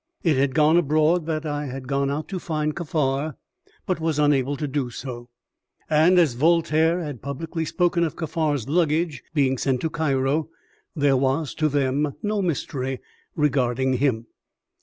It 0.23 0.35
had 0.35 0.55
gone 0.55 0.77
abroad 0.77 1.27
that 1.27 1.45
I 1.45 1.67
had 1.67 1.87
gone 1.87 2.09
out 2.09 2.27
to 2.29 2.39
find 2.39 2.75
Kaffar, 2.75 3.35
but 3.85 3.99
was 3.99 4.17
unable 4.17 4.57
to 4.57 4.67
do 4.67 4.89
so; 4.89 5.29
and 5.91 6.17
as 6.17 6.33
Voltaire 6.33 7.03
had 7.03 7.21
publicly 7.21 7.65
spoken 7.65 8.03
of 8.03 8.15
Kaffar's 8.15 8.67
luggage 8.67 9.21
being 9.35 9.59
sent 9.59 9.79
to 9.81 9.91
Cairo, 9.91 10.49
there 10.95 11.17
was, 11.17 11.53
to 11.53 11.69
them, 11.69 12.15
no 12.23 12.41
mystery 12.41 12.99
regarding 13.35 13.93
him. 13.97 14.25